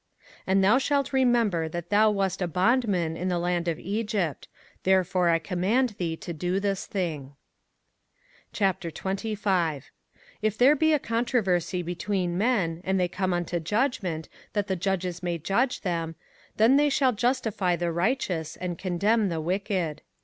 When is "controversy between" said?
10.97-12.35